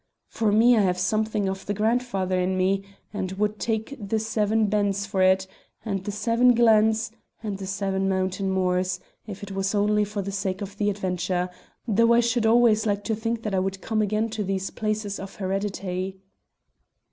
For 0.29 0.51
me 0.51 0.75
I 0.75 0.81
have 0.81 0.97
something 0.97 1.47
of 1.47 1.67
the 1.67 1.75
grandfather 1.75 2.39
in 2.39 2.57
me, 2.57 2.83
and 3.13 3.33
would 3.33 3.59
take 3.59 3.95
the 4.01 4.17
seven 4.17 4.65
bens 4.65 5.05
for 5.05 5.21
it, 5.21 5.45
and 5.85 6.03
the 6.03 6.11
seven 6.11 6.55
glens, 6.55 7.11
and 7.43 7.59
the 7.59 7.67
seven 7.67 8.09
mountain 8.09 8.49
moors, 8.49 8.99
if 9.27 9.43
it 9.43 9.51
was 9.51 9.75
only 9.75 10.03
for 10.03 10.23
the 10.23 10.31
sake 10.31 10.63
of 10.63 10.75
the 10.79 10.89
adventure, 10.89 11.51
though 11.87 12.13
I 12.13 12.19
should 12.19 12.47
always 12.47 12.87
like 12.87 13.03
to 13.03 13.15
think 13.15 13.43
that 13.43 13.53
I 13.53 13.59
would 13.59 13.79
come 13.81 14.01
again 14.01 14.29
to 14.29 14.43
these 14.43 14.71
places 14.71 15.19
of 15.19 15.35
hered 15.37 15.65
ity." 15.65 16.17